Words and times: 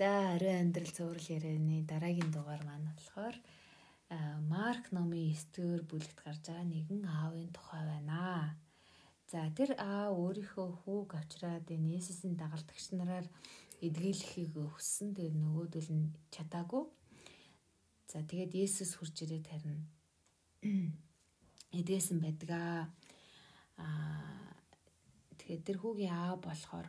За 0.00 0.32
ариун 0.32 0.72
амьдрал 0.72 0.92
цөөрөл 0.96 1.28
ярианы 1.36 1.84
дараагийн 1.84 2.32
дугаар 2.32 2.64
маань 2.64 2.88
болохоор 2.88 3.36
Марк 4.48 4.88
номын 4.96 5.36
9-р 5.36 5.84
бүлэгт 5.84 6.24
гарч 6.24 6.40
байгаа 6.48 6.64
нэгэн 6.64 7.04
аавын 7.04 7.52
тухай 7.52 7.84
байна. 7.84 8.56
За 9.28 9.44
тэр 9.52 9.76
аав 9.76 10.16
өөрийнхөө 10.16 10.68
хүүг 10.80 11.10
авчраад 11.20 11.68
энэ 11.68 12.00
Есүсийн 12.00 12.32
дагалдагч 12.40 12.96
нараар 12.96 13.28
эдгээлэхийг 13.84 14.56
хүссэн. 14.56 15.12
Тэгээд 15.12 15.36
нөгөөдөл 15.36 15.90
нь 15.92 16.08
чадаагүй. 16.32 16.84
За 18.08 18.24
тэгээд 18.24 18.56
Есүс 18.56 18.96
хурж 18.96 19.20
ирээд 19.20 19.52
харин 19.52 19.84
эдгээсэн 21.76 22.24
байдгаа. 22.24 22.88
Аа 23.76 24.48
тэгээд 25.36 25.62
тэр 25.68 25.76
хүүгийн 25.76 26.16
аав 26.16 26.40
болохоор 26.40 26.88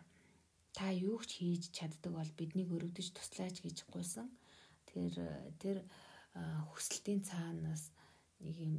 та 0.81 0.89
юу 0.89 1.21
ч 1.21 1.37
хийж 1.37 1.69
чаддаг 1.77 2.09
бол 2.09 2.31
биднийг 2.33 2.73
өрөвдөж 2.73 3.13
туслаач 3.13 3.61
гэж 3.61 3.85
гуйсан. 3.93 4.33
Тэр 4.89 5.13
тэр 5.61 5.77
хүсэлтийн 6.73 7.21
цаанаас 7.21 7.93
нэг 8.41 8.55
юм 8.65 8.73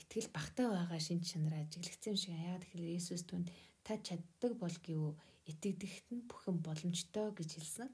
итгэл 0.00 0.32
багтаа 0.32 0.72
байгаа 0.72 0.96
шин 0.96 1.20
чанар 1.20 1.60
ажиглагдсан 1.60 2.16
юм 2.16 2.20
шиг 2.24 2.32
яагаад 2.32 2.64
тэгэхээр 2.64 2.96
Есүс 2.96 3.28
түнд 3.28 3.52
та 3.84 4.00
чаддаг 4.00 4.56
бол 4.56 4.76
гэв 4.80 5.12
итгэдэгт 5.44 6.06
нь 6.16 6.24
бүхэн 6.24 6.56
боломжтой 6.64 7.28
гэж 7.36 7.50
хэлсэн. 7.60 7.88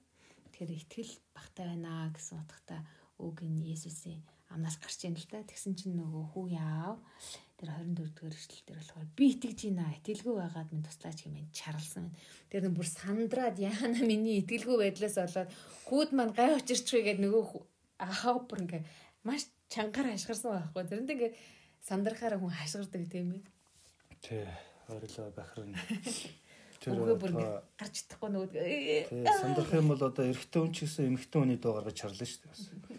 Тэгэхээр 0.54 0.78
итгэл 0.78 1.12
багтаа 1.34 1.66
байна 1.74 2.14
гэсэн 2.14 2.38
утгатай 2.38 2.80
үг 3.18 3.42
нь 3.42 3.66
Есүсийн 3.74 4.22
амнаас 4.52 4.76
гарч 4.80 5.04
ийн 5.04 5.16
л 5.16 5.28
та. 5.28 5.44
Тэгсэн 5.44 5.74
чинь 5.76 5.96
нөгөө 6.00 6.24
хүү 6.32 6.46
яав 6.56 6.98
тэр 7.58 7.74
24 7.74 8.14
дугаар 8.14 8.36
эшлэл 8.38 8.64
дээр 8.64 8.78
болохоор 8.80 9.08
би 9.18 9.26
итгэж 9.34 9.58
байна 9.66 9.96
итгэлгүй 9.98 10.34
байгаад 10.38 10.68
минь 10.72 10.86
туслаач 10.86 11.18
хэмээн 11.26 11.50
чарлсан 11.52 12.04
байна. 12.08 12.18
Тэр 12.48 12.64
нь 12.70 12.76
бүр 12.78 12.88
сандраад 12.88 13.56
яана 13.58 14.00
миний 14.06 14.40
итгэлгүй 14.40 14.76
байдлаас 14.78 15.16
болоод 15.18 15.50
хүүд 15.90 16.10
маань 16.14 16.34
гай 16.38 16.54
очирчгүй 16.54 17.02
гэдэг 17.02 17.24
нөгөө 17.26 17.44
ахаа 17.98 18.38
бүр 18.46 18.62
ингээ 18.62 18.82
маш 19.26 19.50
чангаар 19.68 20.14
хашгирсан 20.14 20.54
байхгүй. 20.54 20.82
Тэрэнд 20.86 21.12
ингээ 21.12 21.32
сандрахаараа 21.82 22.38
хүн 22.38 22.54
хашгирдаг 22.54 23.04
тийм 23.10 23.28
ээ. 23.36 23.42
Тий, 24.22 24.46
ойрлоо 24.88 25.28
бахарна. 25.34 25.76
Тэр 26.78 26.94
бүр 27.18 27.34
гарч 27.74 27.94
чадахгүй 28.06 28.30
нөгөө 28.32 28.50
тий 28.54 29.26
сандрах 29.26 29.74
юм 29.74 29.90
бол 29.90 30.02
одоо 30.06 30.24
эрэгтэй 30.30 30.60
хүн 30.62 30.72
ч 30.72 30.86
гэсэн 30.86 31.10
эмэгтэй 31.10 31.38
хүний 31.42 31.58
доо 31.58 31.74
гаргаж 31.74 31.96
чарлаа 31.98 32.28
шүү 32.30 32.38
дээ. 32.86 32.98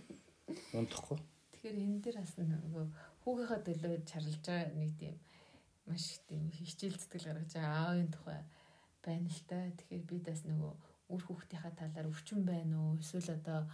Унтахгүй. 0.76 1.18
Тэгэхээр 1.60 1.76
энэ 1.84 2.00
дээр 2.00 2.18
бас 2.24 2.34
нөгөө 2.40 2.86
хүүгийнхаа 3.20 3.60
төлөө 3.68 3.94
чарлж 4.08 4.40
байгаа 4.48 4.80
нэг 4.80 4.96
тийм 4.96 5.16
маш 5.92 6.24
тийм 6.24 6.48
хичээл 6.56 6.96
зүтгэл 6.96 7.28
гаргаж 7.36 7.52
байгаа 7.52 7.76
аавын 7.84 8.08
тухай 8.16 8.40
байна 9.04 9.28
л 9.28 9.44
та. 9.44 9.68
Тэгэхээр 9.76 10.04
би 10.08 10.18
бас 10.24 10.48
нөгөө 10.48 10.72
үр 11.12 11.22
хүүхдийнхаа 11.28 11.74
талаар 11.76 12.08
өвчин 12.08 12.48
байна 12.48 12.80
уу? 12.80 12.96
Эсвэл 13.04 13.36
одоо 13.36 13.68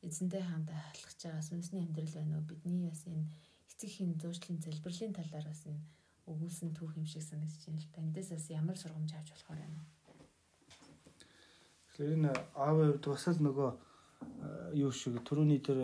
эзэнтэй 0.00 0.40
хамтаа 0.40 0.80
халахж 0.88 1.20
байгаа 1.20 1.44
сүнсний 1.44 1.84
амьдрал 1.84 2.16
байна 2.16 2.40
уу? 2.40 2.48
Бидний 2.48 2.88
бас 2.88 3.04
энэ 3.04 3.28
эцэг 3.68 3.90
хин 3.92 4.16
зуучлалын 4.16 4.64
залбирлын 4.64 5.12
талаар 5.12 5.46
бас 5.52 5.62
энэ 5.68 5.84
өгүүлсэн 6.32 6.70
түүх 6.80 6.96
юм 6.96 7.04
шиг 7.04 7.28
санагдаж 7.28 7.60
байна 7.68 7.84
л 7.84 7.92
та. 7.92 8.00
Эндээс 8.08 8.32
бас 8.32 8.46
ямар 8.48 8.76
сургамж 8.80 9.12
авч 9.12 9.28
болохоор 9.36 9.60
байна? 9.60 9.84
Тэгэхээр 11.92 12.16
энэ 12.16 12.32
аавын 12.56 12.88
хувьд 12.96 13.04
бас 13.04 13.24
л 13.28 13.44
нөгөө 13.44 13.70
юу 14.74 14.92
шиг 14.92 15.20
түрүүний 15.24 15.60
тэр 15.64 15.78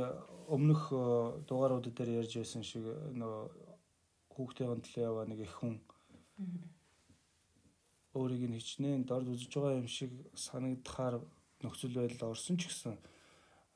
өмнөх 0.48 0.92
э, 0.92 1.00
дугаарууд 1.48 1.88
дээр 1.88 2.20
ярьж 2.20 2.36
байсан 2.40 2.62
шиг 2.62 2.84
нөгөө 3.16 3.42
хүүхдийн 4.34 4.82
төлөө 4.82 5.04
яваа 5.04 5.24
нэг 5.28 5.40
их 5.46 5.54
хүн. 5.58 5.80
Өөрийг 8.14 8.44
нь 8.50 8.58
хичнээн 8.58 9.06
дорд 9.08 9.30
үзэж 9.30 9.52
байгаа 9.54 9.80
юм 9.80 9.88
шиг 9.88 10.12
санагдахаар 10.34 11.22
нөхцөл 11.62 11.94
байдал 11.96 12.34
орсон 12.34 12.58
ч 12.58 12.68
гэсэн 12.68 12.98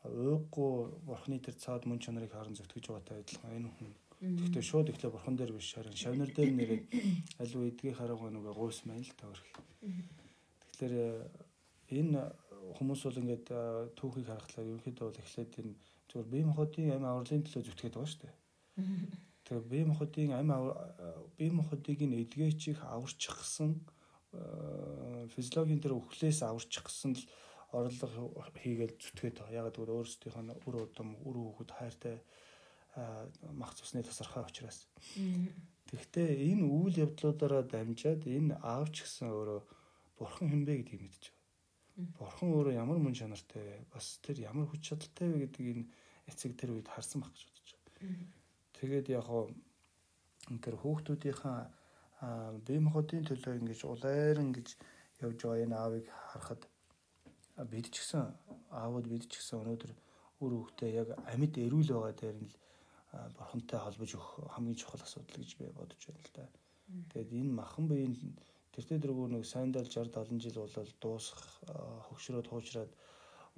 уйггүй 0.04 0.74
бурхны 1.08 1.38
тэр 1.42 1.56
цаад 1.58 1.86
мөн 1.86 1.98
чанарыг 1.98 2.32
харан 2.32 2.54
зөвтгөж 2.54 2.84
байгаатай 2.86 3.22
адилхан 3.22 3.56
энэ 3.58 3.70
хүн. 3.74 3.90
Тэгэхдээ 4.18 4.64
шууд 4.66 4.88
ихлэ 4.90 5.10
бурхан 5.10 5.36
дээр 5.38 5.52
биш 5.54 5.74
харин 5.74 5.94
шавнар 5.94 6.30
дээр 6.34 6.50
нэрээд 6.54 6.84
аливаа 7.38 7.70
эдгийг 7.70 7.94
хараагаа 7.98 8.30
нөгөө 8.34 8.54
гуйс 8.54 8.82
маань 8.86 9.06
л 9.06 9.14
тавирх. 9.18 9.46
Тэгэхээр 10.74 10.94
э, 10.94 11.98
энэ 12.02 12.22
хүмүүс 12.78 13.00
бол 13.06 13.20
ингээд 13.22 13.46
түүхийг 13.98 14.26
харахлаа 14.28 14.64
ерөнхийдөө 14.64 15.06
бол 15.08 15.22
эхлээд 15.22 15.52
энэ 15.60 15.74
зүгээр 16.08 16.28
бие 16.32 16.44
махбодын 16.48 16.94
амь 16.96 17.08
авралын 17.08 17.44
төлөө 17.44 17.62
зүтгээд 17.68 17.94
байгаа 17.94 18.12
шүү 18.12 18.22
дээ. 18.24 18.34
Тэгээ 19.48 19.70
бие 19.72 19.84
махбодын 19.88 20.32
амь 20.36 20.52
бие 21.38 21.52
махбодыг 21.52 21.98
нь 22.04 22.18
эдгээчих 22.22 22.78
аварчих 22.84 23.36
гэсэн 23.36 23.70
физиологийн 25.34 25.80
тэр 25.80 25.96
өвхлээс 25.96 26.44
аварчих 26.44 26.84
гэсэн 26.84 27.12
л 27.16 27.24
орлого 27.72 28.44
хийгээл 28.56 28.96
зүтгээд 28.96 29.36
байгаа. 29.40 29.58
Ягаад 29.60 29.76
гэвэл 29.76 29.96
өөрсдийнх 30.00 30.38
нь 30.40 30.52
үр 30.68 30.74
удам, 30.88 31.16
үр 31.24 31.36
хөвгөд 31.36 31.70
хайртай 31.76 32.16
мах 33.52 33.72
цусны 33.76 34.02
тасархай 34.02 34.44
учраас. 34.44 34.88
Тэгэхдээ 35.88 36.28
энэ 36.52 36.64
үйл 36.64 36.96
явдлуудаараа 37.04 37.64
дамжаад 37.68 38.24
энэ 38.24 38.56
аавч 38.60 39.04
гэсэн 39.04 39.28
өөрөө 39.32 39.60
бурхан 40.16 40.48
хинбэ 40.48 40.72
гэдгийг 40.80 41.02
мэдчихэв. 41.04 41.37
Бурхан 41.98 42.54
өөрөө 42.54 42.74
ямар 42.78 42.98
мөн 43.02 43.14
чанартай 43.18 43.82
бас 43.90 44.18
тэр 44.22 44.38
ямар 44.46 44.70
хүч 44.70 44.82
чадалтай 44.86 45.26
вэ 45.34 45.50
гэдгийг 45.50 45.68
энэ 45.74 45.86
эцэг 46.30 46.54
тэр 46.54 46.78
үед 46.78 46.86
харсан 46.86 47.22
байх 47.26 47.34
гэж 47.34 47.42
бодож 47.50 47.68
байгаа. 47.74 48.30
Тэгээд 48.78 49.06
яг 49.18 49.24
хоо 49.26 49.50
тэр 50.62 50.74
хүүхдүүдийнхаа 50.78 51.58
бие 52.62 52.80
махбодын 52.86 53.26
төлөө 53.26 53.58
ингэж 53.58 53.80
улайран 53.82 54.54
гэж 54.54 54.68
явж 55.26 55.38
байгаа 55.42 55.64
энэ 55.66 55.76
аавыг 55.78 56.06
харахад 56.30 56.62
бид 57.66 57.90
ч 57.90 58.06
гэсэн 58.06 58.22
аавууд 58.70 59.06
бид 59.10 59.26
ч 59.26 59.42
гэсэн 59.42 59.58
өнөөдөр 59.58 59.92
үр 60.38 60.52
хөвгтөө 60.54 60.88
яг 60.94 61.08
амьд 61.26 61.54
эрүүл 61.58 61.90
байгаа 61.98 62.14
дээр 62.14 62.38
нь 62.38 62.50
л 62.50 62.56
бурхантай 63.34 63.78
холбож 63.82 64.10
өгөх 64.14 64.54
хамгийн 64.54 64.78
чухал 64.78 65.02
асуудал 65.02 65.42
гэж 65.42 65.50
би 65.58 65.66
бодож 65.74 66.02
байна 66.06 66.22
л 66.22 66.32
да. 66.38 66.44
Тэгээд 67.10 67.30
энэ 67.42 67.58
махан 67.58 67.84
биеийн 67.90 68.14
тэртээ 68.74 68.98
дөрвөө 69.02 69.28
нэг 69.34 69.44
сайндал 69.48 69.86
60 69.86 70.12
70 70.14 70.44
жил 70.44 70.58
болол 70.62 70.90
дуусах 71.02 71.42
хөгшрөөд 72.08 72.46
хуучраад 72.48 72.92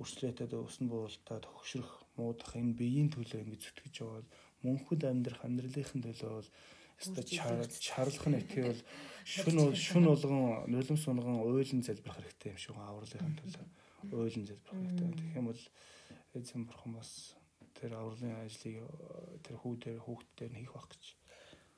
өрслөөтэд 0.01 0.53
өснө 0.57 0.89
буултаад 0.93 1.45
хөгшрөх 1.45 1.91
муудах 2.17 2.57
энэ 2.57 2.77
биеийн 2.79 3.11
төлөө 3.13 3.43
ингэж 3.45 3.61
зүтгэж 3.69 3.95
явал 4.01 4.29
мөнхөд 4.65 5.03
амьдрах 5.05 5.45
амьдралынхын 5.45 6.05
төлөө 6.05 6.31
бол 6.41 6.51
өстой 7.01 7.25
чарлах 7.81 8.27
нь 8.29 8.41
ихтэй 8.41 8.65
бол 8.69 8.83
шүн 9.25 9.73
шүн 9.73 10.05
болгон 10.05 10.69
нулим 10.73 10.99
сунган 11.01 11.41
уйлан 11.41 11.81
залбирах 11.85 12.21
хэрэгтэй 12.21 12.53
юм 12.53 12.61
шиг 12.61 12.77
авралын 12.77 13.37
төлөө. 13.41 13.67
Уйлан 14.13 14.45
залбирах 14.49 14.77
хэрэгтэй. 14.85 15.09
Тэгэх 15.17 15.39
юм 15.41 15.49
бол 15.49 15.63
эзэн 16.37 16.65
бурхан 16.69 16.93
бас 17.01 17.11
тэр 17.77 17.97
авралын 17.97 18.45
ажлыг 18.45 18.85
тэр 19.45 19.57
хүүдээр 19.65 20.01
хүүхдээр 20.05 20.53
хийх 20.61 20.73
байх 20.77 20.89
гэж 20.93 21.05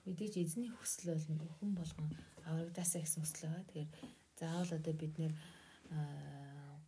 мэдээж 0.06 0.34
эзний 0.42 0.70
хүсэл 0.70 1.14
бол 1.38 1.52
хүн 1.58 1.72
болгон 1.78 2.08
аврагдаасаа 2.46 3.02
гэсэн 3.02 3.22
хүсэл 3.22 3.46
байгаа. 3.46 3.66
Тэгэхээр 3.66 3.90
заавал 4.38 4.72
одоо 4.78 4.94
бид 4.98 5.14
нэр 5.18 5.32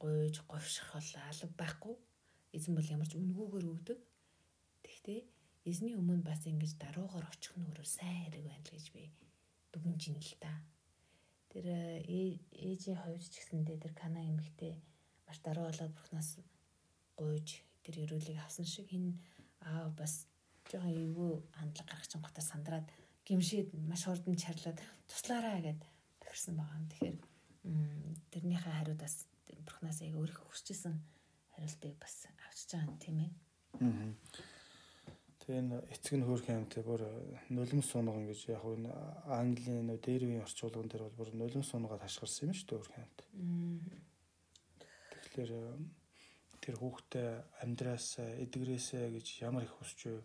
гуйж 0.01 0.37
говших 0.51 0.89
бол 0.95 1.11
алга 1.29 1.49
байхгүй. 1.61 1.95
Эзэн 2.57 2.75
бол 2.75 2.93
ямар 2.95 3.09
ч 3.09 3.15
үнгүүгээр 3.15 3.67
өгдөг. 3.71 3.99
Тэгтээ 4.85 5.21
эзний 5.71 5.95
өмнө 5.95 6.27
бас 6.27 6.43
ингэж 6.47 6.73
даруугаар 6.83 7.27
очих 7.31 7.55
нь 7.57 7.67
өөрөө 7.67 7.87
сайн 7.87 8.29
хэрэг 8.29 8.45
байна 8.45 8.65
л 8.67 8.75
гэж 8.75 8.87
би 8.95 9.03
дүгнэж 9.73 10.03
ин 10.11 10.19
л 10.19 10.35
та. 10.43 10.53
Тэр 11.51 11.67
ээжийн 12.59 12.99
хувьд 12.99 13.25
ч 13.31 13.39
гэсэндээ 13.39 13.79
тэр 13.79 13.95
кана 13.95 14.21
эмэгтэй 14.27 14.75
маш 15.27 15.39
даруу 15.41 15.71
болоод 15.71 15.95
бурхнаас 15.95 16.31
гуйж 17.17 17.63
тэр 17.87 17.95
өрөөлийг 18.05 18.39
авсан 18.43 18.67
шиг 18.67 18.91
энэ 18.91 19.15
аа 19.63 19.89
бас 19.95 20.27
жоохон 20.69 20.93
эвгүй 20.93 21.33
хандлага 21.59 21.89
гаргах 21.91 22.11
чинь 22.11 22.25
готор 22.25 22.45
сандраад 22.45 22.87
гимшээд 23.25 23.69
маш 23.89 24.05
хурдан 24.05 24.37
чарлаад 24.37 24.79
туслаараа 25.09 25.59
гэд 25.65 25.81
тохирсон 26.21 26.55
байгаа 26.61 26.79
юм. 26.79 26.89
Тэгэхээр 26.93 27.17
тэрнийхээ 28.33 28.75
хариуд 28.77 29.01
бас 29.01 29.27
бурхнаас 29.65 29.99
яг 30.05 30.15
өөрөө 30.17 30.45
хүсчихсэн 30.53 30.95
хариултыг 31.57 31.97
бас 31.97 32.15
авчиж 32.29 32.69
байгаа 32.73 32.89
юм 32.89 32.99
тийм 33.01 33.17
ээ. 33.25 33.33
Аа. 33.81 34.13
Тэгээ 35.45 35.61
энэ 35.61 35.77
эцэг 35.93 36.15
нь 36.17 36.25
хөөх 36.25 36.49
юм 36.49 36.65
те 36.73 36.81
бүр 36.81 37.05
нулим 37.53 37.83
сунган 37.85 38.25
гэж 38.29 38.41
яг 38.49 38.65
энэ 38.65 38.89
Английн 39.29 39.89
нөө 39.89 39.99
дээр 40.01 40.23
үеийн 40.25 40.45
орчуулган 40.45 40.89
дээр 40.89 41.05
бол 41.05 41.19
бүр 41.21 41.31
нулим 41.37 41.65
сунгаад 41.65 42.01
хашгирсан 42.01 42.49
юм 42.49 42.57
шүү 42.57 42.69
дээ 42.69 42.81
хөөх 42.81 42.97
юмт. 42.97 43.19
Тэгэхээр 45.21 45.53
тэр 46.65 46.75
хүүхдээ 46.81 47.29
амьдраасаа 47.61 48.29
эдгэрээсээ 48.41 49.05
гэж 49.17 49.27
ямар 49.45 49.69
их 49.69 49.75
хүсч 49.77 50.01
вэ? 50.09 50.25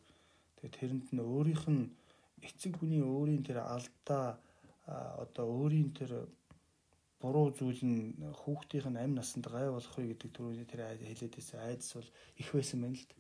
Тэгээ 0.64 0.76
тэрэнд 0.80 1.08
нь 1.12 1.20
өөрийнх 1.20 1.68
нь 1.68 1.84
эцэг 2.48 2.78
хүний 2.78 3.04
өөрийн 3.04 3.44
тэр 3.44 3.60
алдаа 3.64 4.40
одоо 5.24 5.46
өөрийн 5.46 5.90
тэр 5.94 6.12
буруу 7.22 7.52
зүйл 7.52 7.84
нь 7.84 8.16
хүүхдийнх 8.42 8.88
нь 8.90 9.02
амь 9.04 9.16
насанд 9.20 9.46
гай 9.52 9.68
болохыг 9.70 10.08
гэдэг 10.16 10.30
түрүүний 10.32 10.68
тэр 10.68 10.96
хэлээд 10.96 11.36
байсан 11.36 11.60
айдас 11.68 11.92
бол 11.96 12.10
их 12.42 12.50
байсан 12.56 12.80
байна 12.82 12.96
л 12.96 13.06
д. 13.06 13.12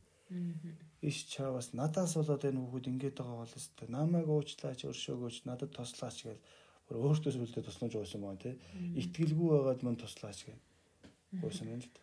Иш 1.04 1.18
чаавас 1.28 1.74
надаас 1.76 2.16
болоод 2.16 2.48
энэ 2.48 2.62
хүүхэд 2.64 2.90
ингэж 2.92 3.14
байгаа 3.20 3.38
бол 3.44 3.58
өстой 3.60 3.88
намайг 3.92 4.28
уучлаач 4.32 4.88
өршөөгөөч 4.88 5.38
надад 5.50 5.72
туслаач 5.76 6.18
гэж 6.24 6.40
бүр 6.88 6.96
өөртөө 7.06 7.32
сүлдээ 7.36 7.64
туснаж 7.68 7.94
байсан 8.00 8.22
байна 8.24 8.40
тий. 8.40 8.56
Итгэлгүй 9.02 9.50
байгаад 9.52 9.82
мань 9.84 10.00
туслаач 10.00 10.40
гэж 10.48 10.60
гойсон 11.44 11.68
байна 11.68 11.84
л 11.84 11.92
д. 11.92 11.98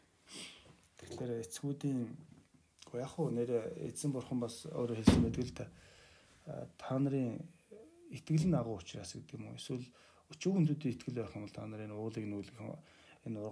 Тэгэхээр 1.00 1.32
эцгүүдийн 1.48 2.00
яг 2.94 3.10
хуу 3.12 3.32
нэр 3.32 3.50
эзэн 3.88 4.12
бурхан 4.12 4.40
бас 4.40 4.68
өөрөө 4.68 4.96
хэлсэн 5.00 5.22
байдаг 5.24 5.44
л 5.44 5.56
та. 5.56 5.66
Та 6.46 6.94
нарын 6.98 7.42
итгэл 8.14 8.46
нь 8.46 8.54
агуу 8.54 8.78
учраас 8.78 9.12
гэдэг 9.18 9.34
юм 9.34 9.50
уу? 9.50 9.58
Эсвэл 9.58 9.86
өчүүг 10.30 10.54
хүндүүдийн 10.54 10.94
итгэл 10.94 11.18
байх 11.18 11.34
юм 11.34 11.42
бол 11.42 11.56
та 11.58 11.66
нарын 11.66 11.90
уулыг 11.90 12.22
нүүлгэх 12.22 12.62
энэ 13.26 13.42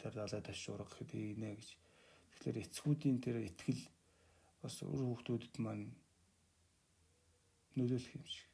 тэр 0.00 0.14
далай 0.16 0.40
таш 0.40 0.60
ургах 0.72 0.96
гэдэг 0.96 1.36
нэ 1.36 1.60
гэж. 1.60 1.68
Тэгэхээр 2.32 2.62
эцгүүдийн 2.64 3.18
тэр 3.20 3.36
итгэл 3.44 3.84
бас 4.64 4.80
өр 4.80 5.00
хүүхдүүдэд 5.04 5.54
маань 5.60 5.92
нөлөөлөх 7.76 8.16
юм 8.16 8.24
шиг. 8.24 8.48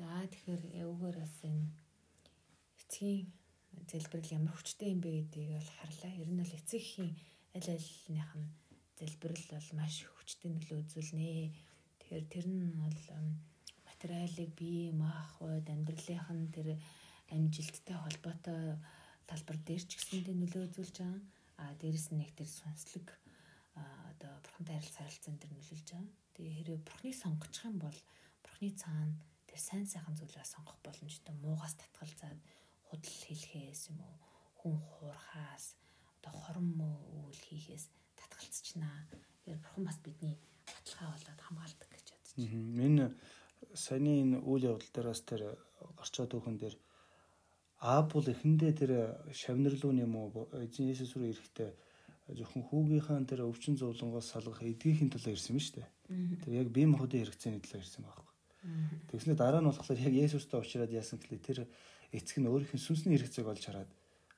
За 0.00 0.24
тэгэхээр 0.32 0.88
өвгөр 0.88 1.16
бас 1.20 1.36
энэ 1.44 1.68
эцгийн 2.80 3.28
залбирал 3.92 4.36
ямар 4.40 4.54
хүчтэй 4.56 4.96
юм 4.96 5.00
бэ 5.04 5.28
гэдгийг 5.28 5.52
бол 5.52 5.70
харлаа. 5.76 6.12
Ер 6.16 6.28
нь 6.32 6.40
бол 6.40 6.56
эцэгхийн 6.56 7.12
аль 7.52 7.68
альных 7.68 8.32
нь 8.40 8.48
залбирал 8.98 9.44
бол 9.52 9.68
маш 9.78 9.94
хүчтэй 10.08 10.50
нөлөө 10.52 10.78
үзүүлнэ. 10.82 11.52
Тэгэхээр 12.00 12.26
тэр 12.32 12.46
нь 12.48 12.72
бол 12.80 13.00
материалыг 13.88 14.50
бие 14.56 14.92
маахуйд 14.92 15.66
амьдралынх 15.68 16.28
нь 16.32 16.52
тэр 16.56 16.68
амжилттай 17.34 17.96
холбоотой 18.00 18.80
талбар 19.28 19.58
дээр 19.60 19.82
ч 19.84 20.00
гэсэндээ 20.00 20.36
нөлөө 20.38 20.62
үзүүлж 20.68 20.96
байгаа. 21.00 21.22
А 21.60 21.64
дээрэс 21.80 22.08
нь 22.12 22.20
нэг 22.20 22.30
тэр 22.38 22.48
сүнслэг 22.48 23.08
одоо 23.76 24.32
бурхантай 24.44 24.76
харилцаа 24.76 25.04
харилцаан 25.04 25.36
дээр 25.40 25.52
нөлөөлж 25.56 25.88
байгаа. 25.92 26.12
Тэгээ 26.34 26.56
хэрэг 26.56 26.80
бурхныг 26.84 27.14
сонгочих 27.16 27.64
юм 27.68 27.76
бол 27.84 27.98
бурхны 28.44 28.68
цаана 28.80 29.14
тэр 29.48 29.60
сайн 29.60 29.86
сайхан 29.88 30.16
зүйлээ 30.16 30.44
сонгох 30.44 30.78
боломжтой 30.84 31.34
муугаас 31.40 31.74
татгалзаад 31.76 32.40
худал 32.88 33.16
хэлхээс 33.24 33.82
юм 33.92 33.98
уу 34.04 34.16
хүн 34.58 34.76
хуурхаас 34.88 35.66
одоо 36.16 36.32
хорон 36.40 36.68
муу 36.80 37.28
үйл 37.28 37.42
хийхээс 37.48 37.84
татгалцчихнаа. 38.46 38.96
Тэгэхээр 39.10 39.58
бурхан 39.58 39.84
бас 39.84 39.98
бидний 40.06 40.38
баталгаа 40.66 41.10
болоод 41.10 41.40
хамгаалдаг 41.42 41.88
гэж 41.90 42.06
бодож 42.14 42.32
байна. 42.38 42.86
Энэ 42.86 43.04
саяны 43.74 44.12
энэ 44.22 44.36
үйл 44.46 44.64
явдал 44.70 44.92
дээрээс 44.94 45.22
тэр 45.26 45.42
гарчаад 45.98 46.32
өгөн 46.38 46.56
дээр 46.62 46.76
Аапул 47.76 48.24
эхэндээ 48.24 48.72
тэр 48.72 48.92
шавнарлуун 49.36 50.00
юм 50.00 50.16
уу 50.16 50.48
эзэн 50.56 50.88
Есүс 50.88 51.12
рүү 51.12 51.28
ирэхдээ 51.36 51.70
зөвхөн 52.32 52.64
хүүгийнхаа 52.72 53.20
тэр 53.28 53.44
өвчин 53.44 53.76
зовлонгоос 53.76 54.32
салгах 54.32 54.64
эдгийхин 54.64 55.12
төлөө 55.12 55.36
ирсэн 55.36 55.54
юм 55.54 55.60
шүү 55.60 55.74
дээ. 55.76 55.88
Тэр 56.40 56.52
яг 56.64 56.68
бие 56.72 56.88
махбодын 56.88 57.20
хэрэгцээний 57.20 57.60
төлөө 57.60 57.84
ирсэн 57.84 58.02
байхгүй. 58.02 58.32
Тэгснээр 59.12 59.38
дараа 59.38 59.60
нь 59.60 59.68
болохоор 59.68 60.00
яг 60.00 60.14
Есүстэй 60.16 60.56
уулзраад 60.56 60.90
яасан 60.96 61.20
гэхлээр 61.20 61.44
тэр 61.44 61.58
эцэг 62.16 62.40
нь 62.40 62.48
өөрийнх 62.48 62.74
нь 62.74 62.82
сүнсний 62.82 63.14
хэрэгцээг 63.20 63.46
олж 63.46 63.62
хараад 63.68 63.90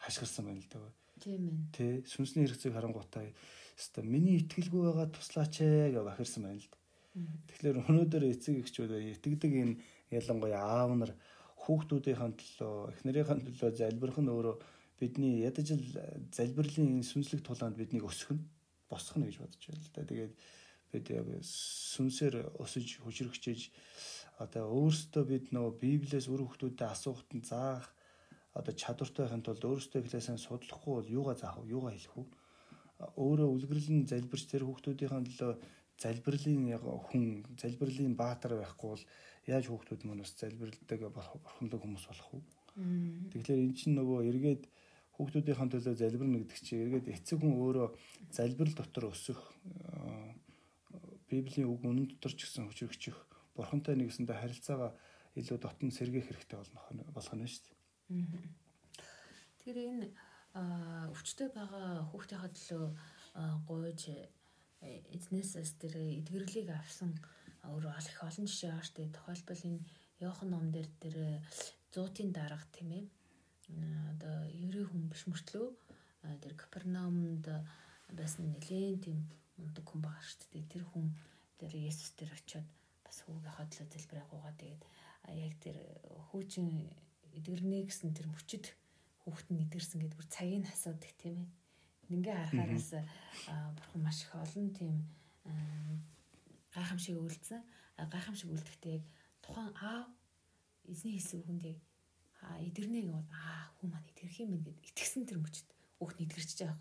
хашгирсан 0.03 0.45
байна 0.45 0.61
л 0.61 0.69
да. 0.69 0.83
Тийм 1.19 1.43
ээ. 1.51 1.59
Тэ 1.75 1.87
сүнсний 2.07 2.47
хэрэгцээг 2.47 2.75
харангуйтаа 2.75 3.27
өста 3.79 4.03
миний 4.03 4.43
итгэлгүй 4.43 4.83
байгаа 4.87 5.09
туслаач 5.11 5.55
ээ 5.63 5.95
гэж 5.95 6.05
бахирсан 6.07 6.43
байна 6.47 6.63
л 6.63 6.69
да. 6.71 6.79
Тэгэхээр 7.51 7.77
өнөөдөр 7.87 8.25
эцэг 8.31 8.55
эхчүүд 8.63 8.93
итгэдэг 9.19 9.53
энэ 9.55 9.75
ялангуяа 10.15 10.63
аав 10.63 10.93
нар 10.95 11.13
хүүхдүүдийн 11.63 12.35
төлөө 12.39 12.75
эхнэрийн 12.95 13.43
төлөө 13.47 13.71
залбирх 13.75 14.19
нь 14.23 14.31
өөрөө 14.31 14.57
бидний 14.99 15.43
ядаж 15.47 15.75
л 15.75 15.87
залбирлын 16.35 17.03
сүнслэг 17.07 17.43
тулаанд 17.43 17.79
биднийг 17.79 18.07
өсгөх 18.07 18.39
нь 18.39 18.47
босгох 18.91 19.19
нь 19.19 19.27
гэж 19.31 19.37
бодож 19.43 19.63
байна 19.67 19.83
л 19.83 19.95
да. 19.95 20.03
Тэгээд 20.07 20.35
бид 20.91 21.07
яг 21.13 21.27
сүнсээр 21.45 22.35
өсөж 22.59 22.87
хүчрэгчээж 23.05 23.61
одоо 24.43 24.65
өөрсдөө 24.73 25.25
бид 25.29 25.47
нөгөө 25.53 25.73
Библиэс 25.83 26.27
үр 26.33 26.47
хөвгтүүдэд 26.47 26.83
асуухад 26.89 27.31
нь 27.35 27.45
заах 27.45 27.87
одоо 28.55 28.73
чадвартай 28.73 29.25
байхын 29.27 29.45
тулд 29.45 29.65
өөрсдөө 29.65 30.01
хэлээсээ 30.05 30.39
судлахгүй 30.39 30.93
бол 30.95 31.09
юугаа 31.09 31.37
заах 31.37 31.61
вэ? 31.61 31.73
Юугаа 31.77 31.93
хэлэх 31.93 32.15
вэ? 32.17 32.25
Өөрөө 33.19 33.49
үлгэрлэн 33.55 34.09
залбирч 34.09 34.45
тэр 34.49 34.65
хүүхдүүдийн 34.67 35.27
төлөө 35.29 35.53
залбирлын 35.99 36.63
хүн 36.79 37.25
залбирлын 37.59 38.15
баатар 38.15 38.55
байхгүй 38.59 38.89
бол 38.91 39.05
яаж 39.47 39.65
хүүхдүүд 39.69 40.03
мань 40.07 40.23
бас 40.23 40.33
залбирладаг 40.39 41.01
бурханлаг 41.15 41.81
хүмүүс 41.83 42.05
болох 42.09 42.31
вэ? 42.33 42.41
Тэгэхээр 43.35 43.61
эн 43.63 43.75
чинь 43.75 43.99
нөгөө 43.99 44.21
эргээд 44.31 44.63
хүүхдүүдийн 45.19 45.71
төлөө 45.75 45.95
залбирна 45.99 46.39
гэдэг 46.43 46.59
чинь 46.63 46.83
эргээд 46.87 47.07
эцэг 47.15 47.39
хүн 47.43 47.59
өөрөө 47.59 47.89
залбирал 48.31 48.77
дотор 48.79 49.11
өсөх 49.11 49.39
Библийн 51.29 51.69
үг 51.69 51.83
үнэн 51.83 52.07
дотор 52.15 52.33
ч 52.33 52.47
гэсэн 52.47 52.71
хүчрэгчих 52.71 53.17
бурхантай 53.59 53.99
нэгсэндээ 53.99 54.39
харилцаагаа 54.39 54.95
илүү 55.35 55.59
дотн 55.59 55.91
сэргээх 55.91 56.31
хэрэгтэй 56.31 56.59
болно 56.59 57.05
болох 57.11 57.35
нь 57.35 57.51
шүү 57.51 57.63
дээ. 57.67 57.78
Тэр 58.09 59.77
энэ 59.77 60.09
өвчтөй 61.13 61.49
байгаа 61.53 62.09
хүүхдийнхээ 62.09 62.53
төлөө 62.57 62.87
гуйж 63.69 64.01
э, 64.09 64.25
эзнээсээс 65.13 65.77
тэр 65.77 65.95
эдгэрлийг 66.01 66.73
авсан 66.73 67.13
өөр 67.69 67.85
их 68.01 68.19
олон 68.25 68.47
жишээ 68.49 68.81
шүү 68.81 68.97
дээ. 68.97 69.13
Тухайлбал 69.13 69.63
энэ 69.69 69.85
Йохан 70.25 70.49
ном 70.51 70.73
дээр 70.73 70.89
тэр 71.03 71.17
зуутын 71.93 72.33
дарга 72.33 72.65
тийм 72.73 72.91
ээ. 72.97 73.05
Одоо 74.17 74.37
ерөө 74.49 74.89
хүн 74.89 75.05
биш 75.13 75.29
мөртлөө 75.29 75.69
тэр 76.43 76.53
Капернаумд 76.57 77.45
байсан 78.17 78.45
нэлээд 78.49 79.05
тийм 79.05 79.19
мундаг 79.61 79.85
хүн 79.85 80.01
байгаа 80.01 80.25
шүү 80.25 80.49
дээ. 80.49 80.65
Тэр 80.73 80.85
хүн 80.89 81.13
тэр 81.61 81.73
Есүс 81.77 82.17
дээр 82.17 82.33
очиод 82.33 82.67
бас 83.05 83.21
хүүгийнхаа 83.29 83.67
төлөө 83.69 83.89
залбираагуугаа 83.93 84.55
тэгээд 84.57 84.83
яг 85.45 85.55
тэр 85.61 85.77
хүүчин 86.33 86.89
эдгэрнэ 87.39 87.87
гэсэн 87.87 88.13
тэр 88.15 88.27
мөчөд 88.29 88.75
хүүхэд 89.23 89.49
нь 89.55 89.63
эдгэрсэн 89.65 89.99
гэдэг 90.03 90.19
бүр 90.19 90.29
цагийг 90.29 90.67
асуудаг 90.67 91.13
тийм 91.17 91.37
ээ. 91.43 91.49
Ингээ 92.13 92.35
харахаараас 92.35 92.91
бурхан 93.77 94.01
маш 94.03 94.19
их 94.25 94.33
олон 94.35 94.69
тийм 94.75 94.95
гайхамшиг 96.75 97.17
үйлдсэн. 97.17 97.61
Гайхамшиг 97.99 98.49
үйлдэхдээ 98.51 98.93
яг 98.99 99.05
тухайн 99.45 99.73
аав 99.79 100.07
эзний 100.89 101.15
хэлсэн 101.17 101.41
үгэнд 101.45 101.65
яг 101.69 101.79
эдгэрнэ 102.67 103.01
гэвэл 103.05 103.29
аа 103.35 103.69
хүү 103.77 103.87
маань 103.91 104.09
эдгэрх 104.13 104.39
юм 104.41 104.51
гээд 104.63 104.79
итгэсэн 104.89 105.27
тэр 105.29 105.39
мөчөд 105.43 105.69
хүүхэд 105.99 106.25
эдгэрч 106.25 106.51
байгаа. 106.63 106.79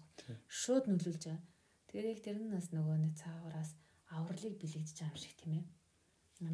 Шууд 0.47 0.85
нөлөөлж 0.87 1.23
байгаа. 1.27 1.43
Тэгэхээр 1.87 2.11
яг 2.13 2.19
тэр 2.23 2.37
нь 2.39 2.53
бас 2.53 2.67
нөгөө 2.71 2.97
нэг 3.01 3.13
цаагаараас 3.17 3.71
авралыг 4.13 4.55
бэлэгдэж 4.61 4.95
байгаа 4.95 5.11
юм 5.11 5.19
шиг 5.19 5.33
тийм 5.35 5.51
ээ 5.59 5.65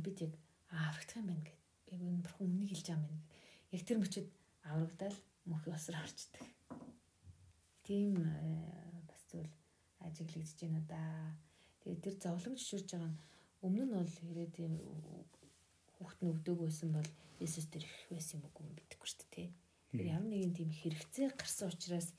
бид 0.01 0.17
яг 0.23 0.33
аврагдах 0.71 1.19
юм 1.19 1.27
байна 1.27 1.43
гэд. 1.45 1.59
Би 1.85 1.91
энэ 1.99 2.23
бурхан 2.23 2.47
үнийг 2.47 2.69
хэлж 2.71 2.87
байгаа 2.87 3.03
юм 3.03 3.09
байна. 3.11 3.25
Яг 3.73 3.81
тэр 3.89 3.97
мөчөд 3.99 4.27
аврагдаад 4.69 5.17
мөнх 5.49 5.65
осроо 5.73 6.01
орчдөг. 6.05 6.45
Тийм 7.83 8.15
э, 8.21 9.01
бас 9.09 9.21
зүйл 9.27 9.49
ажиглагдж 10.05 10.59
байна 10.61 10.81
да. 10.87 11.01
Тэгээд 11.81 12.03
тэр 12.05 12.15
зовлон 12.21 12.55
жишүүрж 12.55 12.87
байгаа 12.93 13.11
нь 13.11 13.19
өмнө 13.65 13.83
нь 13.89 13.95
бол 13.97 14.13
хэрэг 14.13 14.51
тийм 14.55 14.73
хүүхд 15.97 16.19
нь 16.21 16.31
өвдөг 16.31 16.57
байсан 16.61 16.89
бол 16.93 17.09
Иесус 17.41 17.67
тэр 17.67 17.83
их 17.83 17.97
байсан 18.13 18.39
юм 18.39 18.47
уу 18.47 18.71
мэдэхгүй 18.71 19.09
шүү 19.09 19.27
дээ. 19.33 19.49
Тэр 19.91 20.07
ямар 20.15 20.29
нэгэн 20.31 20.53
тийм 20.53 20.71
хэрэгцээ 20.71 21.27
гарсан 21.35 21.73
учраас 21.73 22.13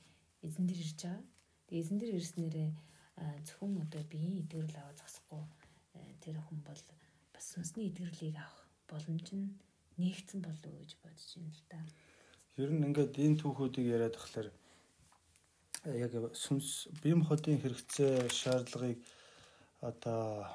эзэн 0.45 0.67
дээр 0.67 0.83
ирж 0.85 0.99
байгаа. 1.01 1.23
Тэгээд 1.65 1.81
эзэн 1.81 1.97
дээр 1.97 2.19
ирснээрээ 2.19 2.69
зөвхөн 3.47 3.79
одоо 3.79 4.03
биеийн 4.11 4.43
идэвхрэл 4.43 4.81
аваа 4.83 4.95
зогсохгүй 4.99 5.43
э, 5.95 6.13
тэр 6.19 6.37
хүн 6.43 6.59
бол 6.67 6.81
бас 7.33 7.45
сүнсний 7.47 7.87
эдгэрлийг 7.89 8.35
авах 8.37 8.67
боломж 8.91 9.27
нь 9.33 9.55
нээгдсэн 10.01 10.39
болов 10.43 10.65
уу 10.71 10.79
гэж 10.81 10.91
бодож 11.01 11.29
байна 11.35 11.53
л 11.55 11.63
да. 11.71 11.79
Ер 12.61 12.69
нь 12.71 12.85
ингээд 12.87 13.13
энэ 13.19 13.39
түүхүүдийг 13.41 13.87
яриад 13.95 14.15
тахлаар 14.15 14.49
яг 15.85 16.11
сүнс 16.33 16.87
бие 17.01 17.15
махбодын 17.15 17.61
хэрэгцээ 17.61 18.31
шаардлагыг 18.31 18.99
одоо 19.81 20.49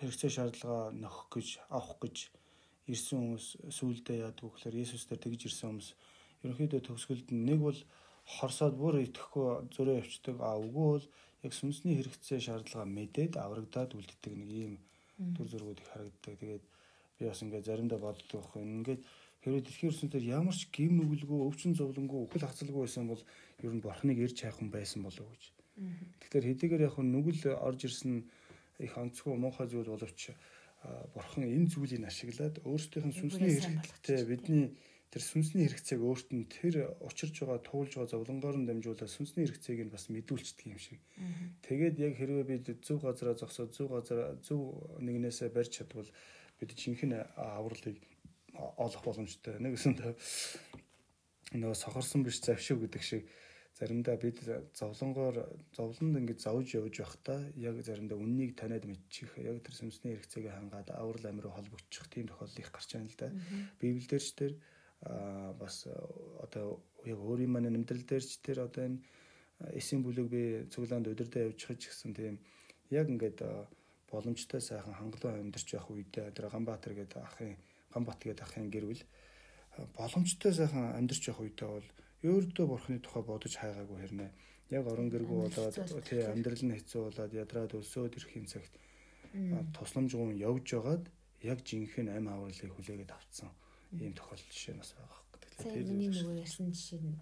хэрэгцээ 0.00 0.30
шаардлага 0.36 0.90
нөхөх 0.90 1.28
гэж 1.30 1.48
авах 1.70 1.98
гэж 2.02 2.16
ирсэн 2.90 3.18
хүмүүс 3.22 3.46
сүулдэ 3.70 4.26
яадаг 4.26 4.42
вөхлөр 4.42 4.74
Есүс 4.82 5.06
дээр 5.06 5.22
тэгж 5.22 5.40
ирсэн 5.46 5.68
хүмүүс 5.70 5.88
ерөнхийдөө 6.42 6.80
төгсгөлд 6.82 7.28
нэг 7.30 7.58
бол 7.62 7.80
хорсоод 8.36 8.74
бүр 8.74 9.06
итгэхгүй 9.06 9.70
зөрөө 9.74 9.96
явцдаг 10.02 10.36
а 10.42 10.58
үгүй 10.58 10.86
бол 10.98 11.06
яг 11.46 11.52
сүнсний 11.54 11.94
хэрэгцээ 11.98 12.38
шаардлага 12.42 12.86
мэдээд 12.86 13.38
аврагдаад 13.38 13.94
үлддэг 13.94 14.34
нэг 14.34 14.50
ийм 14.50 14.74
төр 15.38 15.46
зургууд 15.46 15.78
их 15.78 15.88
харагддаг. 15.90 16.34
Тэгээд 16.42 16.64
би 17.22 17.30
бас 17.30 17.42
ингээд 17.46 17.68
заримдаа 17.70 18.00
боддог 18.02 18.42
байхгүй. 18.42 18.62
Ингээд 18.66 19.02
хэрвээ 19.46 19.62
дэлхийн 19.62 19.90
ертөнцийн 19.94 20.26
ямар 20.26 20.56
ч 20.58 20.66
гим 20.74 20.98
нүгэлгүй, 20.98 21.38
өвчин 21.46 21.78
зовлонгүй, 21.78 22.26
өхөл 22.26 22.46
хацалгүй 22.46 22.82
байсан 22.82 23.06
бол 23.06 23.22
ер 23.62 23.72
нь 23.72 23.82
бурхныг 23.82 24.18
ирж 24.18 24.38
хайх 24.42 24.58
хүн 24.58 24.70
байсан 24.74 25.06
болов 25.06 25.22
уу 25.22 25.34
гэж. 25.34 25.44
Тэгэхээр 26.20 26.48
хэдийгээр 26.50 26.86
яг 26.86 26.96
нүгэл 26.98 27.54
орж 27.58 27.80
ирсэн 27.86 28.26
их 28.78 28.94
онцгой 28.98 29.38
муухай 29.38 29.66
зүйл 29.70 29.94
боловч 29.94 30.34
бурхан 31.14 31.46
энэ 31.46 31.70
зүйлийг 31.70 32.02
ашиглаад 32.06 32.58
өөрсдийнх 32.66 33.06
нь 33.08 33.18
сүнсний 33.18 33.54
хэрэгтэй 33.62 34.20
бидний 34.26 34.64
тэр 35.12 35.22
сүнсний 35.22 35.68
хэрэгцээг 35.68 36.00
өөрт 36.02 36.28
нь 36.34 36.48
тэр 36.50 36.96
учирж 37.04 37.44
байгаа 37.44 37.60
туулж 37.62 37.92
байгаа 37.94 38.12
зовлонгоор 38.12 38.56
нь 38.58 38.66
дамжуулаад 38.66 39.12
сүнсний 39.12 39.46
хэрэгцээг 39.46 39.86
нь 39.86 39.94
бас 39.94 40.10
мэдүүлчихдэг 40.10 40.66
юм 40.72 40.80
шиг. 40.80 41.00
Тэгээд 41.68 41.96
яг 42.00 42.12
хэрвээ 42.18 42.44
бид 42.48 42.66
зөв 42.82 42.98
газараа 43.04 43.36
зогсоод 43.38 43.70
зөв 43.76 43.92
газар 43.94 44.40
зөв 44.42 44.60
нэгнээсээ 45.04 45.54
барьж 45.54 45.84
чадвал 45.84 46.08
бид 46.62 46.78
жинхэнэ 46.78 47.18
авралыг 47.34 47.98
олох 48.54 49.02
боломжтой. 49.02 49.58
Нэг 49.58 49.74
үсэнд 49.74 49.98
нөгөө 51.58 51.74
сохорсон 51.74 52.22
биш 52.22 52.38
завшиг 52.38 52.78
гэдэг 52.78 53.02
шиг 53.02 53.26
заримдаа 53.76 54.16
бид 54.16 54.38
зовлонгоор 54.78 55.36
зовлонд 55.74 56.20
ингэж 56.20 56.38
зовж 56.44 56.76
явж 56.76 57.02
байхдаа 57.02 57.40
яг 57.56 57.80
заримдаа 57.82 58.18
үннийг 58.20 58.54
таниад 58.54 58.84
мэдчих 58.86 59.32
яг 59.40 59.64
тэр 59.64 59.74
сүнсний 59.74 60.14
хэрэгцээг 60.14 60.52
хангаад 60.52 60.92
аврал 60.92 61.26
амир 61.26 61.48
холбогдчих 61.50 62.06
тийм 62.12 62.28
тохиолдол 62.28 62.62
их 62.62 62.70
гарч 62.70 62.90
байна 62.94 63.08
л 63.10 63.18
да. 63.18 63.28
Библиэлд 63.80 64.22
ч 64.22 64.32
тэр 64.36 64.52
бас 65.58 65.88
одоо 66.38 66.84
яг 67.04 67.18
өөрийн 67.18 67.50
маань 67.50 67.72
амьдрал 67.72 68.04
дээр 68.04 68.22
ч 68.22 68.38
тэр 68.44 68.68
одоо 68.68 68.84
энэ 68.86 69.02
эсийн 69.74 70.04
бүлэг 70.04 70.28
би 70.28 70.42
цуглаанд 70.68 71.08
удирдаа 71.08 71.48
явж 71.48 71.58
ч 71.58 71.90
гэсэн 71.90 72.12
тийм 72.12 72.38
яг 72.92 73.08
ингээд 73.08 73.40
боломжтой 74.12 74.60
сайхан 74.60 74.94
хангалуун 74.94 75.40
амьдарч 75.48 75.68
байх 75.72 75.88
үедээ 75.88 76.30
тэр 76.36 76.52
Ганбаатар 76.52 76.92
гэдэг 76.94 77.20
ахын 77.24 77.56
Ганбат 77.92 78.20
гэдэг 78.20 78.44
ахын 78.44 78.68
гэрвэл 78.68 79.02
боломжтой 79.96 80.52
сайхан 80.52 80.92
амьдарч 81.00 81.22
явах 81.32 81.48
үедээ 81.48 81.68
бол 81.72 81.88
өөртөө 82.22 82.66
бурхны 82.68 83.00
тухай 83.00 83.22
бодож 83.24 83.54
хайгаагүй 83.56 83.98
хэрнээ. 83.98 84.30
Яг 84.76 84.84
орон 84.86 85.08
гэргүй 85.10 85.38
болоод 85.48 85.74
тий 86.06 86.22
амьдрал 86.22 86.62
нь 86.62 86.76
хэцүү 86.76 87.00
болоод 87.08 87.32
ядраад 87.32 87.72
өлсөөд 87.74 88.16
ирэх 88.20 88.32
юм 88.36 88.46
цагт 88.46 88.72
тусламжгүй 89.74 90.38
явж 90.38 90.66
байгаад 90.76 91.04
яг 91.42 91.58
жинхэнэ 91.66 92.14
амь 92.14 92.30
авралыг 92.30 92.72
хүлээгээд 92.76 93.10
авцсан 93.10 93.50
ийм 93.96 94.14
тохиолдол 94.14 94.52
жишээ 94.54 94.76
бас 94.78 94.92
байгаа 94.94 95.18
хэрэг. 95.18 95.50
Тэгэхээр 95.56 95.88
миний 95.90 96.10
нөгөө 96.12 96.36
ярьсан 96.44 96.68
жишээ 96.70 97.00
нь 97.02 97.16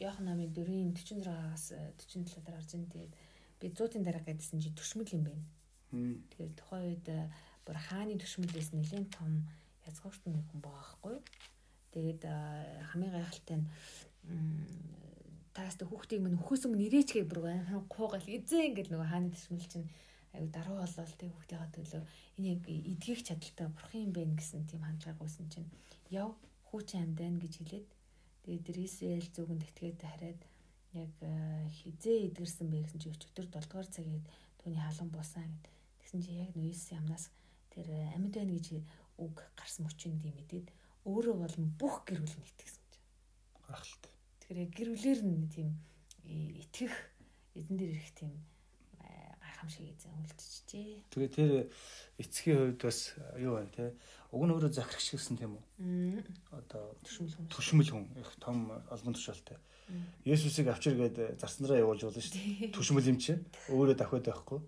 Яхан 0.00 0.24
намын 0.32 0.48
4-ийн 0.56 0.96
46-аас 0.96 1.76
47 2.08 2.40
дараа 2.40 2.60
орж 2.64 2.72
ин 2.72 2.88
тэгээд 2.88 3.12
би 3.60 3.66
100-ын 3.68 4.04
дараа 4.04 4.24
гэдсэн 4.24 4.64
чи 4.64 4.72
төшмөл 4.72 5.12
юм 5.12 5.24
байна. 5.28 5.44
Тэгэхээр 5.90 6.52
тухайн 6.54 6.86
үед 6.94 7.06
бүр 7.66 7.76
хааны 7.76 8.14
төшмөлээс 8.18 8.70
нэлээд 8.74 9.08
том 9.10 9.46
язгуурт 9.86 10.22
нэг 10.26 10.46
хүн 10.50 10.62
юу? 10.62 11.18
Тэгээд 11.90 12.22
хамгийн 12.94 13.14
гайхалтай 13.14 13.56
нь 13.58 13.66
тааста 15.50 15.82
хүүхдийг 15.86 16.22
минь 16.22 16.38
өхөөс 16.38 16.70
өмнө 16.70 16.86
ирээч 16.86 17.10
гэх 17.18 17.26
бүр 17.26 17.50
амар 17.50 17.82
гуугал 17.90 18.22
эзэн 18.22 18.70
ингээл 18.70 18.94
нөгөө 18.94 19.08
хааны 19.10 19.34
төшмөл 19.34 19.66
чинь 19.66 19.88
аюу 20.30 20.48
даруу 20.54 20.78
болол 20.78 21.14
тэг 21.18 21.30
хүүхдийнхээ 21.34 21.74
төлөө 21.74 22.02
энийг 22.38 22.62
эдгэх 22.70 23.20
чадaltaй 23.26 23.66
бурхан 23.74 24.04
юм 24.06 24.12
байна 24.14 24.34
гэсэн 24.38 24.62
тийм 24.70 24.82
хандлага 24.86 25.26
үүсэн 25.26 25.46
чинь 25.50 25.68
яв 26.14 26.38
хүүчин 26.70 27.02
амьдана 27.02 27.42
гэж 27.42 27.54
хэлээд 27.58 27.86
тэгээд 28.46 28.66
Израиль 28.86 29.30
зүгэнд 29.34 29.62
этгээд 29.66 30.00
хараад 30.06 30.40
яг 30.94 31.14
хизээ 31.82 32.30
эдгэрсэн 32.30 32.66
бэ 32.70 32.78
гэсэн 32.86 33.00
чи 33.02 33.10
өчигдөр 33.10 33.46
7 33.50 33.66
дугаар 33.66 33.88
цагийн 33.90 34.22
түүний 34.62 34.82
халуун 34.82 35.10
буусан 35.10 35.50
гэд 35.50 35.79
тэгсэн 36.10 36.26
чи 36.26 36.42
яг 36.42 36.50
нөөс 36.58 36.90
ямнаас 36.90 37.30
тэр 37.70 37.86
амьд 38.18 38.34
байна 38.34 38.58
гэж 38.58 38.82
үг 39.22 39.46
гарсан 39.54 39.86
мөчөнд 39.86 40.26
юм 40.26 40.34
мэдээд 40.42 40.66
өөрөө 41.06 41.36
бол 41.38 41.56
бүх 41.78 42.02
гэр 42.02 42.18
бүл 42.18 42.34
нэгтгэсэн 42.34 42.82
чинь. 42.90 43.06
Гахалтай. 43.62 44.10
Тэгэхээр 44.42 44.70
гэр 44.74 44.88
бүлэр 44.90 45.20
нь 45.22 45.46
тийм 45.54 45.70
итгэх 46.26 46.94
эзэн 47.54 47.76
дээр 47.78 47.94
ирэх 47.94 48.10
тийм 48.18 48.32
гайхамшиг 49.38 49.86
эзэн 49.86 50.18
үлдчихжээ. 50.18 51.06
Тэгээ 51.14 51.30
тэр 51.30 51.50
эцгийн 52.18 52.58
хувьд 52.58 52.82
бас 52.82 53.14
юу 53.38 53.54
байна 53.54 53.70
те? 53.70 53.94
Уг 54.34 54.42
нь 54.42 54.50
өөрөө 54.50 54.74
захирагч 54.74 55.14
гэсэн 55.14 55.38
тийм 55.38 55.62
үү? 55.62 56.26
Одоо 56.50 56.98
төшмөл 57.06 57.38
хүн. 57.38 57.46
Төшмөл 57.54 57.90
хүн 57.94 58.06
их 58.18 58.34
том 58.42 58.74
албан 58.90 59.14
тушаалтай. 59.14 59.62
Есүсийг 60.26 60.74
авчиргээд 60.74 61.38
зарснараа 61.38 61.78
явуулж 61.78 62.02
болно 62.02 62.18
шүү 62.18 62.34
дээ. 62.34 62.74
Төшмөл 62.74 63.10
юм 63.10 63.18
чи. 63.22 63.38
Өөрөө 63.70 63.94
дахиад 63.94 64.26
байхгүй. 64.26 64.58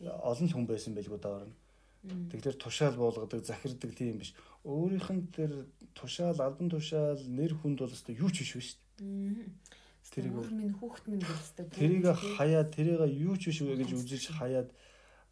Олон 0.00 0.48
хүн 0.50 0.66
байсан 0.66 0.94
байлгүй 0.94 1.20
доор 1.20 1.46
нь. 1.48 1.56
Тэгэхээр 2.06 2.56
тушаал 2.60 2.96
буулгадаг, 2.96 3.42
захирдаг 3.44 3.90
тийм 3.96 4.18
биш. 4.20 4.34
Өөрийнх 4.62 5.10
нь 5.10 5.26
тэр 5.32 5.66
тушаал, 5.94 6.38
албан 6.38 6.70
тушаал, 6.70 7.18
нэр 7.18 7.56
хүнд 7.58 7.80
бол 7.82 7.90
өстой 7.90 8.14
юу 8.14 8.30
ч 8.30 8.46
биш 8.46 8.52
биш. 8.54 8.70
Тэрийг 10.06 10.38
өөр 10.38 10.52
минь 10.54 10.76
хүүхд 10.78 11.04
минь 11.10 11.24
гэлсдэг. 11.24 11.66
Тэрийг 11.74 12.06
хаяад, 12.38 12.70
тэрийг 12.70 13.02
юу 13.10 13.34
ч 13.34 13.50
биш 13.50 13.58
үү 13.64 13.74
гэж 13.74 13.90
үзэж 13.98 14.38
хаяад 14.38 14.70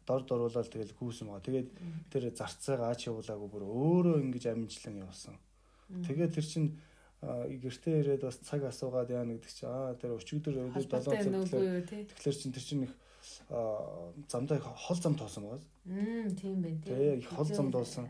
дор 0.03 0.21
доруулаад 0.27 0.67
тэгэл 0.67 0.93
гүйсэн 0.99 1.31
байгаа. 1.31 1.47
Тэгээд 1.47 1.69
тэр 2.11 2.23
зарцаага 2.35 2.91
аач 2.91 3.07
явуулаагүй 3.07 3.49
бүр 3.49 3.63
өөрөө 3.65 4.19
ингэж 4.21 4.51
амжилтлан 4.51 5.01
явуулсан. 5.01 5.35
Тэгээд 6.05 6.35
тэр 6.35 6.45
чинь 6.45 6.69
гэртээ 7.25 7.95
ирээд 8.05 8.21
бас 8.27 8.37
цаг 8.45 8.67
асуугаад 8.69 9.09
яа 9.09 9.25
гэдэг 9.25 9.49
чи 9.49 9.65
аа 9.65 9.97
тэр 9.97 10.13
өчигдөр 10.19 10.69
өдөр 10.75 10.85
7 10.85 11.09
цаг 11.09 11.25
тэгэхээр 12.13 12.37
чин 12.37 12.51
тэр 12.53 12.65
чин 12.65 12.83
их 12.85 12.93
замдаа 14.29 14.59
хол 14.59 14.97
зам 14.97 15.15
тоосон 15.15 15.43
байгаас. 15.43 15.65
Мм 15.85 16.35
тийм 16.35 16.61
байх 16.61 16.77
тийм. 16.83 16.93
Тэгээ 16.93 17.17
их 17.19 17.29
хол 17.29 17.45
зам 17.45 17.71
дуусан. 17.71 18.07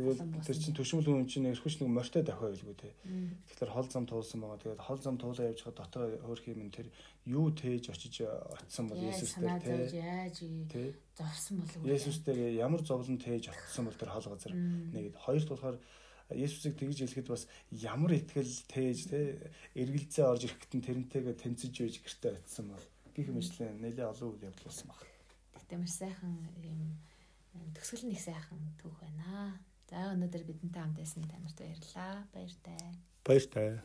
Тэгээд 0.00 0.46
тэр 0.46 0.56
чин 0.56 0.74
төшмөл 0.74 1.04
хүн 1.04 1.28
чинь 1.28 1.50
эрхвч 1.50 1.82
нэг 1.82 1.90
морьтой 1.92 2.22
дахиа 2.24 2.48
байлгүй 2.48 2.76
те. 2.78 2.94
Тэгэхээр 3.52 3.74
хол 3.74 3.88
зам 3.90 4.06
туулсан 4.08 4.40
байгаа. 4.40 4.62
Тэгээд 4.62 4.80
хол 4.80 5.00
зам 5.02 5.16
туулаа 5.20 5.50
явж 5.50 5.60
байгаа 5.60 5.76
дотор 5.84 6.02
хөөх 6.24 6.44
юм 6.48 6.70
тэр 6.72 6.88
юу 7.26 7.52
тээж 7.52 7.92
очиж 7.92 8.24
очисон 8.24 8.88
бол 8.88 8.96
Есүс 8.96 9.36
дээр 9.36 9.60
те. 9.60 9.98
Яаж 9.98 10.38
зовсон 11.18 11.60
болов? 11.60 11.84
Есүс 11.84 12.18
дээр 12.24 12.54
ямар 12.56 12.80
зовлон 12.80 13.18
тээж 13.20 13.52
очисон 13.52 13.90
бол 13.90 13.98
тэр 14.00 14.08
хол 14.14 14.30
газар. 14.32 14.54
Нэг 14.54 15.12
хоёрт 15.20 15.48
болохоор 15.52 15.76
Есүсийг 16.30 16.78
тэгж 16.78 17.04
хэлэхэд 17.04 17.28
бас 17.28 17.44
ямар 17.74 18.14
итгэл 18.14 18.54
тээж 18.70 18.98
те 19.10 19.50
эргэлзээ 19.74 20.24
орж 20.30 20.46
ирэхэд 20.46 20.78
тэрнтэйгээ 20.78 21.34
тэнцэж 21.34 21.74
байж 21.74 21.96
гэртээ 21.98 22.38
очисон 22.38 22.70
бол 22.70 22.86
гих 23.16 23.28
мэтлэн 23.28 23.80
нэлээ 23.82 24.06
олон 24.06 24.28
үйл 24.34 24.46
явдал 24.48 24.66
болсон 24.66 24.86
баг. 24.88 25.00
Тэгтээ 25.54 25.78
маш 25.78 25.92
сайхан 25.98 26.34
юм 26.62 26.80
төгсгөл 27.74 28.10
нэг 28.10 28.20
сайхан 28.20 28.60
түүх 28.80 28.96
байна. 29.02 29.58
За 29.90 30.14
өнөөдөр 30.14 30.46
бидэнтэй 30.46 30.82
хамт 30.82 30.98
байсан 30.98 31.26
танарт 31.26 31.58
баярлалаа. 31.58 32.14
Баяртай. 32.30 32.78
Баяртай. 33.26 33.82